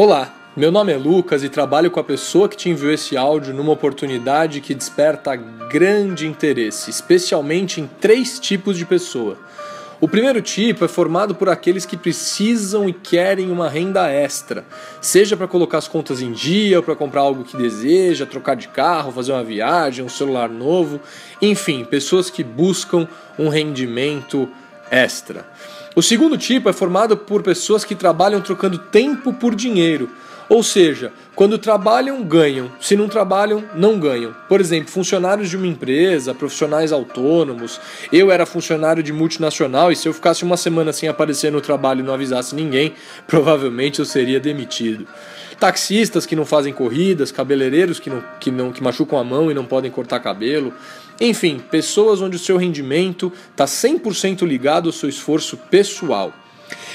Olá, 0.00 0.32
meu 0.56 0.70
nome 0.70 0.92
é 0.92 0.96
Lucas 0.96 1.42
e 1.42 1.48
trabalho 1.48 1.90
com 1.90 1.98
a 1.98 2.04
pessoa 2.04 2.48
que 2.48 2.56
te 2.56 2.70
enviou 2.70 2.92
esse 2.92 3.16
áudio 3.16 3.52
numa 3.52 3.72
oportunidade 3.72 4.60
que 4.60 4.72
desperta 4.72 5.34
grande 5.34 6.24
interesse, 6.24 6.88
especialmente 6.88 7.80
em 7.80 7.90
três 8.00 8.38
tipos 8.38 8.78
de 8.78 8.86
pessoa. 8.86 9.36
O 10.00 10.06
primeiro 10.06 10.40
tipo 10.40 10.84
é 10.84 10.88
formado 10.88 11.34
por 11.34 11.48
aqueles 11.48 11.84
que 11.84 11.96
precisam 11.96 12.88
e 12.88 12.92
querem 12.92 13.50
uma 13.50 13.68
renda 13.68 14.08
extra, 14.08 14.64
seja 15.00 15.36
para 15.36 15.48
colocar 15.48 15.78
as 15.78 15.88
contas 15.88 16.22
em 16.22 16.30
dia, 16.30 16.80
para 16.80 16.94
comprar 16.94 17.22
algo 17.22 17.42
que 17.42 17.56
deseja, 17.56 18.24
trocar 18.24 18.54
de 18.54 18.68
carro, 18.68 19.10
fazer 19.10 19.32
uma 19.32 19.42
viagem, 19.42 20.04
um 20.04 20.08
celular 20.08 20.48
novo, 20.48 21.00
enfim, 21.42 21.84
pessoas 21.84 22.30
que 22.30 22.44
buscam 22.44 23.08
um 23.36 23.48
rendimento 23.48 24.48
extra. 24.92 25.44
O 25.98 26.02
segundo 26.02 26.38
tipo 26.38 26.68
é 26.68 26.72
formado 26.72 27.16
por 27.16 27.42
pessoas 27.42 27.84
que 27.84 27.92
trabalham 27.92 28.40
trocando 28.40 28.78
tempo 28.78 29.32
por 29.32 29.52
dinheiro. 29.52 30.08
Ou 30.48 30.62
seja, 30.62 31.12
quando 31.34 31.58
trabalham, 31.58 32.22
ganham. 32.22 32.70
Se 32.80 32.94
não 32.94 33.08
trabalham, 33.08 33.64
não 33.74 33.98
ganham. 33.98 34.32
Por 34.48 34.60
exemplo, 34.60 34.92
funcionários 34.92 35.50
de 35.50 35.56
uma 35.56 35.66
empresa, 35.66 36.32
profissionais 36.32 36.92
autônomos. 36.92 37.80
Eu 38.12 38.30
era 38.30 38.46
funcionário 38.46 39.02
de 39.02 39.12
multinacional 39.12 39.90
e 39.90 39.96
se 39.96 40.08
eu 40.08 40.14
ficasse 40.14 40.44
uma 40.44 40.56
semana 40.56 40.92
sem 40.92 41.08
aparecer 41.08 41.50
no 41.50 41.60
trabalho 41.60 41.98
e 41.98 42.04
não 42.04 42.14
avisasse 42.14 42.54
ninguém, 42.54 42.94
provavelmente 43.26 43.98
eu 43.98 44.04
seria 44.04 44.38
demitido. 44.38 45.04
Taxistas 45.58 46.24
que 46.24 46.36
não 46.36 46.46
fazem 46.46 46.72
corridas, 46.72 47.32
cabeleireiros 47.32 47.98
que, 47.98 48.08
não, 48.08 48.24
que, 48.38 48.50
não, 48.50 48.72
que 48.72 48.82
machucam 48.82 49.18
a 49.18 49.24
mão 49.24 49.50
e 49.50 49.54
não 49.54 49.64
podem 49.64 49.90
cortar 49.90 50.20
cabelo. 50.20 50.72
Enfim, 51.20 51.58
pessoas 51.58 52.20
onde 52.20 52.36
o 52.36 52.38
seu 52.38 52.56
rendimento 52.56 53.32
está 53.50 53.64
100% 53.64 54.46
ligado 54.46 54.88
ao 54.88 54.92
seu 54.92 55.08
esforço 55.08 55.56
pessoal. 55.56 56.32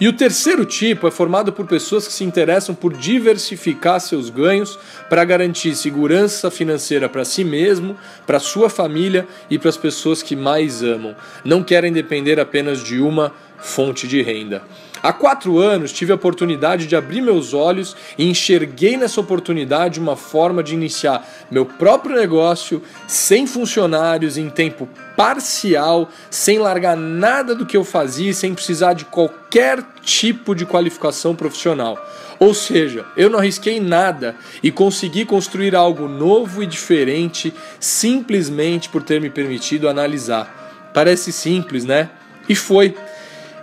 E 0.00 0.08
o 0.08 0.12
terceiro 0.12 0.64
tipo 0.64 1.06
é 1.06 1.10
formado 1.10 1.52
por 1.52 1.66
pessoas 1.66 2.06
que 2.06 2.12
se 2.12 2.24
interessam 2.24 2.74
por 2.74 2.92
diversificar 2.92 4.00
seus 4.00 4.30
ganhos 4.30 4.78
para 5.08 5.24
garantir 5.24 5.74
segurança 5.74 6.50
financeira 6.50 7.08
para 7.08 7.24
si 7.24 7.44
mesmo, 7.44 7.96
para 8.26 8.38
sua 8.38 8.68
família 8.68 9.26
e 9.50 9.58
para 9.58 9.70
as 9.70 9.76
pessoas 9.76 10.22
que 10.22 10.36
mais 10.36 10.82
amam. 10.82 11.16
Não 11.44 11.62
querem 11.62 11.92
depender 11.92 12.38
apenas 12.38 12.82
de 12.82 13.00
uma 13.00 13.32
fonte 13.58 14.06
de 14.06 14.22
renda. 14.22 14.62
Há 15.06 15.12
quatro 15.12 15.60
anos 15.60 15.92
tive 15.92 16.10
a 16.10 16.16
oportunidade 16.16 16.88
de 16.88 16.96
abrir 16.96 17.20
meus 17.20 17.54
olhos 17.54 17.94
e 18.18 18.28
enxerguei 18.28 18.96
nessa 18.96 19.20
oportunidade 19.20 20.00
uma 20.00 20.16
forma 20.16 20.64
de 20.64 20.74
iniciar 20.74 21.24
meu 21.48 21.64
próprio 21.64 22.16
negócio 22.16 22.82
sem 23.06 23.46
funcionários, 23.46 24.36
em 24.36 24.50
tempo 24.50 24.88
parcial, 25.16 26.08
sem 26.28 26.58
largar 26.58 26.96
nada 26.96 27.54
do 27.54 27.64
que 27.64 27.76
eu 27.76 27.84
fazia, 27.84 28.34
sem 28.34 28.52
precisar 28.52 28.94
de 28.94 29.04
qualquer 29.04 29.80
tipo 30.02 30.56
de 30.56 30.66
qualificação 30.66 31.36
profissional. 31.36 31.96
Ou 32.40 32.52
seja, 32.52 33.04
eu 33.16 33.30
não 33.30 33.38
arrisquei 33.38 33.78
nada 33.78 34.34
e 34.60 34.72
consegui 34.72 35.24
construir 35.24 35.76
algo 35.76 36.08
novo 36.08 36.64
e 36.64 36.66
diferente 36.66 37.54
simplesmente 37.78 38.88
por 38.88 39.04
ter 39.04 39.20
me 39.20 39.30
permitido 39.30 39.88
analisar. 39.88 40.90
Parece 40.92 41.30
simples, 41.30 41.84
né? 41.84 42.10
E 42.48 42.56
foi. 42.56 42.92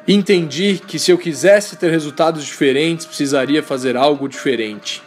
Entendi 0.06 0.82
que 0.86 1.00
se 1.00 1.12
eu 1.12 1.18
quisesse 1.18 1.78
ter 1.78 1.90
resultados 1.90 2.44
diferentes, 2.44 3.06
precisaria 3.06 3.64
fazer 3.64 3.96
algo 3.96 4.28
diferente. 4.28 5.02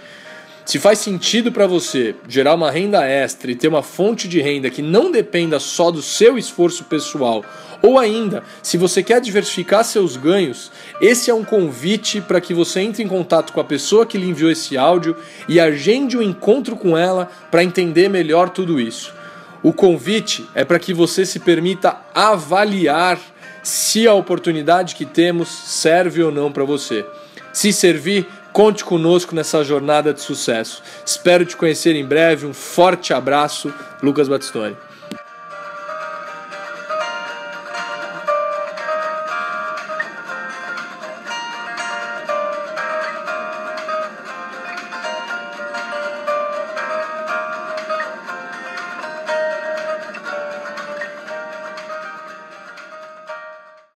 Se 0.64 0.78
faz 0.78 0.98
sentido 0.98 1.52
para 1.52 1.66
você 1.66 2.14
gerar 2.26 2.54
uma 2.54 2.70
renda 2.70 3.04
extra 3.04 3.50
e 3.50 3.54
ter 3.54 3.68
uma 3.68 3.82
fonte 3.82 4.26
de 4.26 4.40
renda 4.40 4.70
que 4.70 4.80
não 4.80 5.12
dependa 5.12 5.60
só 5.60 5.90
do 5.90 6.00
seu 6.00 6.38
esforço 6.38 6.84
pessoal, 6.84 7.44
ou 7.82 7.98
ainda, 7.98 8.42
se 8.62 8.78
você 8.78 9.02
quer 9.02 9.20
diversificar 9.20 9.84
seus 9.84 10.16
ganhos, 10.16 10.72
esse 10.98 11.30
é 11.30 11.34
um 11.34 11.44
convite 11.44 12.22
para 12.22 12.40
que 12.40 12.54
você 12.54 12.80
entre 12.80 13.02
em 13.02 13.06
contato 13.06 13.52
com 13.52 13.60
a 13.60 13.64
pessoa 13.64 14.06
que 14.06 14.16
lhe 14.16 14.26
enviou 14.26 14.50
esse 14.50 14.78
áudio 14.78 15.14
e 15.46 15.60
agende 15.60 16.16
um 16.16 16.22
encontro 16.22 16.74
com 16.74 16.96
ela 16.96 17.30
para 17.50 17.62
entender 17.62 18.08
melhor 18.08 18.48
tudo 18.48 18.80
isso. 18.80 19.14
O 19.62 19.72
convite 19.72 20.46
é 20.54 20.64
para 20.64 20.78
que 20.78 20.94
você 20.94 21.26
se 21.26 21.40
permita 21.40 21.96
avaliar 22.14 23.18
se 23.62 24.06
a 24.06 24.14
oportunidade 24.14 24.94
que 24.94 25.04
temos 25.04 25.48
serve 25.48 26.22
ou 26.22 26.30
não 26.30 26.52
para 26.52 26.64
você. 26.64 27.04
Se 27.52 27.72
servir, 27.72 28.26
conte 28.52 28.84
conosco 28.84 29.34
nessa 29.34 29.64
jornada 29.64 30.14
de 30.14 30.20
sucesso. 30.20 30.82
Espero 31.04 31.44
te 31.44 31.56
conhecer 31.56 31.96
em 31.96 32.04
breve. 32.04 32.46
Um 32.46 32.54
forte 32.54 33.12
abraço, 33.12 33.72
Lucas 34.02 34.28
Batistoni. 34.28 34.76